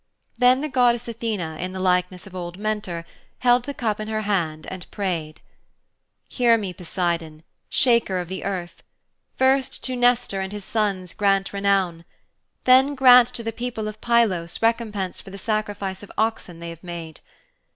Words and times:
Then 0.39 0.61
the 0.61 0.67
goddess 0.67 1.07
Athene 1.07 1.39
in 1.59 1.73
the 1.73 1.79
likeness 1.79 2.25
of 2.25 2.33
old 2.35 2.57
Mentor 2.57 3.05
held 3.37 3.65
the 3.65 3.73
cup 3.75 3.99
in 3.99 4.07
her 4.07 4.23
hand 4.23 4.65
and 4.71 4.89
prayed: 4.89 5.41
'Hear 6.27 6.57
me, 6.57 6.73
Poseidon, 6.73 7.43
shaker 7.69 8.17
of 8.17 8.27
the 8.27 8.43
earth: 8.43 8.81
First 9.37 9.83
to 9.83 9.95
Nestor 9.95 10.41
and 10.41 10.53
his 10.53 10.65
sons 10.65 11.13
grant 11.13 11.53
renown. 11.53 12.03
Then 12.63 12.95
grant 12.95 13.27
to 13.35 13.43
the 13.43 13.51
people 13.53 13.87
of 13.87 14.01
Pylos 14.01 14.59
recompense 14.59 15.21
for 15.21 15.29
the 15.29 15.37
sacrifice 15.37 16.01
of 16.01 16.11
oxen 16.17 16.57
they 16.57 16.69
have 16.71 16.83
made. 16.83 17.21